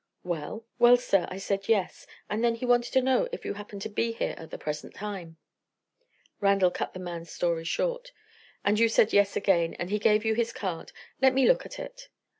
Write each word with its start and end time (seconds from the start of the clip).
"Well?" 0.23 0.65
"Well, 0.79 0.97
sir, 0.97 1.27
I 1.29 1.37
said 1.37 1.69
Yes. 1.69 2.07
And 2.27 2.43
then 2.43 2.55
he 2.55 2.65
wanted 2.65 2.91
to 2.93 3.03
know 3.03 3.29
if 3.31 3.45
you 3.45 3.53
happened 3.53 3.83
to 3.83 3.87
be 3.89 4.13
here 4.13 4.33
at 4.35 4.49
the 4.49 4.57
present 4.57 4.95
time." 4.95 5.37
Randal 6.39 6.71
cut 6.71 6.93
the 6.93 6.99
man's 6.99 7.29
story 7.31 7.65
short. 7.65 8.11
"And 8.65 8.79
you 8.79 8.89
said 8.89 9.13
Yes 9.13 9.35
again, 9.35 9.75
and 9.75 9.91
he 9.91 9.99
gave 9.99 10.25
you 10.25 10.33
his 10.33 10.53
card. 10.53 10.91
Let 11.21 11.35
me 11.35 11.45
look 11.47 11.67
at 11.67 11.77
it." 11.77 12.09